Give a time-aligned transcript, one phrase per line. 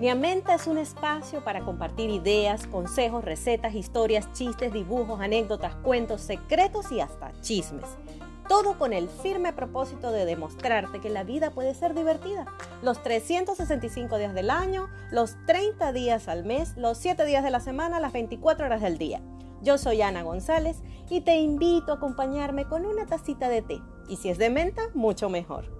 [0.00, 6.90] Niamenta es un espacio para compartir ideas, consejos, recetas, historias, chistes, dibujos, anécdotas, cuentos, secretos
[6.90, 7.84] y hasta chismes.
[8.48, 12.46] Todo con el firme propósito de demostrarte que la vida puede ser divertida.
[12.80, 17.60] Los 365 días del año, los 30 días al mes, los 7 días de la
[17.60, 19.20] semana, las 24 horas del día.
[19.60, 20.78] Yo soy Ana González
[21.10, 23.82] y te invito a acompañarme con una tacita de té.
[24.08, 25.79] Y si es de menta, mucho mejor.